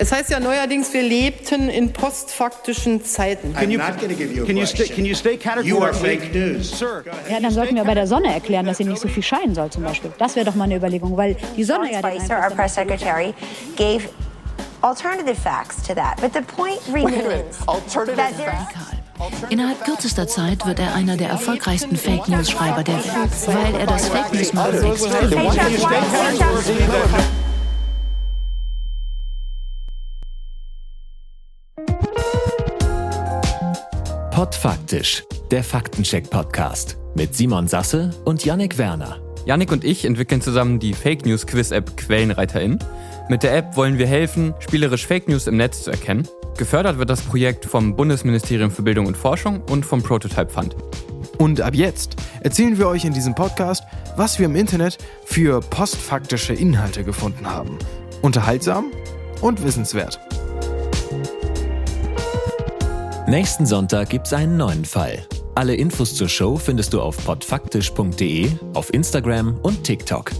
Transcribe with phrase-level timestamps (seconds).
[0.00, 3.52] Es heißt ja neuerdings, wir lebten in postfaktischen Zeiten.
[3.52, 6.70] Can you, can you, stay, can you stay You are fake news.
[6.78, 7.04] Sir.
[7.30, 9.68] Ja, dann sollten wir bei der Sonne erklären, dass sie nicht so viel scheinen soll
[9.68, 10.10] zum Beispiel.
[10.16, 11.98] Das wäre doch mal eine Überlegung, weil die Sonne ja...
[11.98, 13.34] Spicer, our press secretary,
[13.76, 14.08] gave
[14.80, 16.18] alternative facts to that.
[16.18, 19.50] But the point remains that there's...
[19.50, 23.86] Innerhalb kürzester Zeit wird er einer der erfolgreichsten Fake News Schreiber der Welt, weil er
[23.86, 25.30] das Fake News Model extrem
[34.40, 39.20] Podfaktisch, der Faktencheck-Podcast mit Simon Sasse und Yannick Werner.
[39.44, 42.78] Yannick und ich entwickeln zusammen die Fake News Quiz App Quellenreiterin.
[43.28, 46.26] Mit der App wollen wir helfen, spielerisch Fake News im Netz zu erkennen.
[46.56, 50.74] Gefördert wird das Projekt vom Bundesministerium für Bildung und Forschung und vom Prototype Fund.
[51.36, 53.84] Und ab jetzt erzählen wir euch in diesem Podcast,
[54.16, 57.76] was wir im Internet für postfaktische Inhalte gefunden haben.
[58.22, 58.86] Unterhaltsam
[59.42, 60.18] und wissenswert.
[63.30, 65.24] Nächsten Sonntag gibt's einen neuen Fall.
[65.54, 70.32] Alle Infos zur Show findest du auf podfaktisch.de, auf Instagram und TikTok.